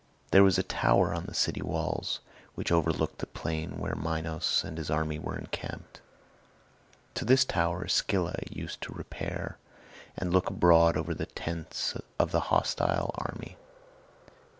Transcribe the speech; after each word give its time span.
There 0.31 0.43
was 0.43 0.57
a 0.57 0.63
tower 0.63 1.13
on 1.13 1.25
the 1.27 1.35
city 1.35 1.61
walls, 1.61 2.21
which 2.55 2.71
overlooked 2.71 3.19
the 3.19 3.27
plain 3.27 3.77
where 3.77 3.93
Minos 3.93 4.63
and 4.65 4.79
his 4.79 4.89
army 4.89 5.19
were 5.19 5.37
encamped. 5.37 6.01
To 7.13 7.23
this 7.23 7.45
tower 7.45 7.87
Scylla 7.87 8.33
used 8.49 8.81
to 8.81 8.93
repair, 8.95 9.59
and 10.17 10.33
look 10.33 10.49
abroad 10.49 10.97
over 10.97 11.13
the 11.13 11.27
tents 11.27 11.93
of 12.17 12.31
the 12.31 12.39
hostile 12.49 13.11
army. 13.13 13.57